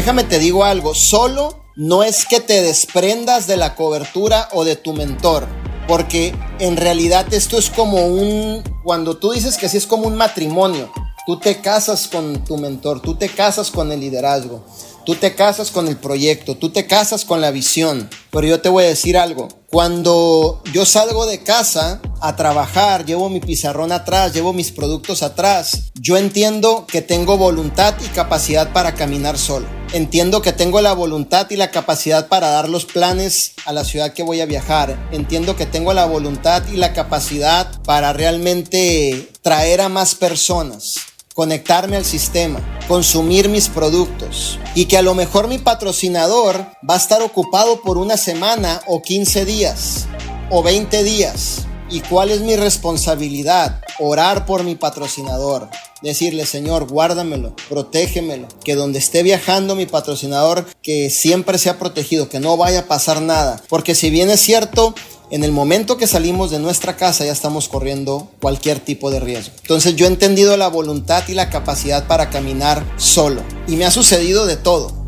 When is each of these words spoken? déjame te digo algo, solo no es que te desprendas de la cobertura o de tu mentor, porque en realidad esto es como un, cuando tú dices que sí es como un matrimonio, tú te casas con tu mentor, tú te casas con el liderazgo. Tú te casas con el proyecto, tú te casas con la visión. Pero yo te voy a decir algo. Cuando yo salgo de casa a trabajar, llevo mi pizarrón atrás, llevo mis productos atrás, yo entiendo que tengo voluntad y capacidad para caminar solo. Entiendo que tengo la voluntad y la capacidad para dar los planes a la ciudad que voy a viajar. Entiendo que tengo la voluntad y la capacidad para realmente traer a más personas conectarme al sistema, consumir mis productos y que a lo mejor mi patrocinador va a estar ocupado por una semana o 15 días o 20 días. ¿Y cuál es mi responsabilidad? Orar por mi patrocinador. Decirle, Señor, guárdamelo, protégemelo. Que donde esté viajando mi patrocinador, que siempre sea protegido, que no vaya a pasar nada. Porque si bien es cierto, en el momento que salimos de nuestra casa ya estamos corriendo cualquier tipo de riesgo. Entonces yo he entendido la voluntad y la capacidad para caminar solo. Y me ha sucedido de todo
déjame 0.00 0.24
te 0.24 0.38
digo 0.38 0.64
algo, 0.64 0.94
solo 0.94 1.62
no 1.76 2.02
es 2.02 2.24
que 2.24 2.40
te 2.40 2.62
desprendas 2.62 3.46
de 3.46 3.58
la 3.58 3.74
cobertura 3.74 4.48
o 4.52 4.64
de 4.64 4.74
tu 4.74 4.94
mentor, 4.94 5.46
porque 5.86 6.34
en 6.58 6.78
realidad 6.78 7.26
esto 7.34 7.58
es 7.58 7.68
como 7.68 8.06
un, 8.06 8.62
cuando 8.82 9.18
tú 9.18 9.32
dices 9.32 9.58
que 9.58 9.68
sí 9.68 9.76
es 9.76 9.86
como 9.86 10.06
un 10.06 10.16
matrimonio, 10.16 10.90
tú 11.26 11.38
te 11.38 11.60
casas 11.60 12.08
con 12.08 12.42
tu 12.46 12.56
mentor, 12.56 13.02
tú 13.02 13.16
te 13.16 13.28
casas 13.28 13.70
con 13.70 13.92
el 13.92 14.00
liderazgo. 14.00 14.64
Tú 15.06 15.14
te 15.14 15.34
casas 15.34 15.70
con 15.70 15.88
el 15.88 15.96
proyecto, 15.96 16.58
tú 16.58 16.68
te 16.68 16.86
casas 16.86 17.24
con 17.24 17.40
la 17.40 17.50
visión. 17.50 18.10
Pero 18.30 18.46
yo 18.46 18.60
te 18.60 18.68
voy 18.68 18.84
a 18.84 18.88
decir 18.88 19.16
algo. 19.16 19.48
Cuando 19.70 20.62
yo 20.74 20.84
salgo 20.84 21.24
de 21.24 21.42
casa 21.42 22.02
a 22.20 22.36
trabajar, 22.36 23.06
llevo 23.06 23.30
mi 23.30 23.40
pizarrón 23.40 23.92
atrás, 23.92 24.34
llevo 24.34 24.52
mis 24.52 24.70
productos 24.70 25.22
atrás, 25.22 25.90
yo 25.94 26.18
entiendo 26.18 26.86
que 26.86 27.00
tengo 27.00 27.38
voluntad 27.38 27.94
y 28.04 28.08
capacidad 28.08 28.74
para 28.74 28.94
caminar 28.94 29.38
solo. 29.38 29.79
Entiendo 29.92 30.40
que 30.40 30.52
tengo 30.52 30.80
la 30.80 30.92
voluntad 30.92 31.48
y 31.50 31.56
la 31.56 31.72
capacidad 31.72 32.28
para 32.28 32.50
dar 32.50 32.68
los 32.68 32.84
planes 32.84 33.54
a 33.64 33.72
la 33.72 33.84
ciudad 33.84 34.12
que 34.12 34.22
voy 34.22 34.40
a 34.40 34.46
viajar. 34.46 34.96
Entiendo 35.10 35.56
que 35.56 35.66
tengo 35.66 35.92
la 35.92 36.04
voluntad 36.04 36.62
y 36.72 36.76
la 36.76 36.92
capacidad 36.92 37.82
para 37.82 38.12
realmente 38.12 39.28
traer 39.42 39.80
a 39.80 39.88
más 39.88 40.14
personas 40.14 40.94
conectarme 41.34 41.96
al 41.96 42.04
sistema, 42.04 42.60
consumir 42.86 43.48
mis 43.48 43.68
productos 43.68 44.58
y 44.74 44.84
que 44.86 44.98
a 44.98 45.02
lo 45.02 45.14
mejor 45.14 45.48
mi 45.48 45.58
patrocinador 45.58 46.66
va 46.88 46.94
a 46.94 46.98
estar 46.98 47.22
ocupado 47.22 47.80
por 47.82 47.98
una 47.98 48.16
semana 48.16 48.82
o 48.86 49.00
15 49.00 49.44
días 49.44 50.06
o 50.50 50.62
20 50.62 51.02
días. 51.02 51.66
¿Y 51.90 52.00
cuál 52.02 52.30
es 52.30 52.40
mi 52.40 52.54
responsabilidad? 52.54 53.80
Orar 53.98 54.46
por 54.46 54.62
mi 54.62 54.76
patrocinador. 54.76 55.68
Decirle, 56.02 56.46
Señor, 56.46 56.86
guárdamelo, 56.86 57.56
protégemelo. 57.68 58.46
Que 58.64 58.76
donde 58.76 59.00
esté 59.00 59.24
viajando 59.24 59.74
mi 59.74 59.86
patrocinador, 59.86 60.66
que 60.82 61.10
siempre 61.10 61.58
sea 61.58 61.80
protegido, 61.80 62.28
que 62.28 62.38
no 62.38 62.56
vaya 62.56 62.80
a 62.80 62.86
pasar 62.86 63.20
nada. 63.20 63.60
Porque 63.68 63.96
si 63.96 64.08
bien 64.08 64.30
es 64.30 64.40
cierto, 64.40 64.94
en 65.32 65.42
el 65.42 65.50
momento 65.50 65.96
que 65.96 66.06
salimos 66.06 66.52
de 66.52 66.60
nuestra 66.60 66.96
casa 66.96 67.24
ya 67.24 67.32
estamos 67.32 67.68
corriendo 67.68 68.28
cualquier 68.40 68.78
tipo 68.78 69.10
de 69.10 69.18
riesgo. 69.18 69.52
Entonces 69.62 69.96
yo 69.96 70.06
he 70.06 70.08
entendido 70.08 70.56
la 70.56 70.68
voluntad 70.68 71.24
y 71.26 71.34
la 71.34 71.50
capacidad 71.50 72.06
para 72.06 72.30
caminar 72.30 72.84
solo. 72.98 73.42
Y 73.66 73.74
me 73.74 73.84
ha 73.84 73.90
sucedido 73.90 74.46
de 74.46 74.56
todo 74.56 74.99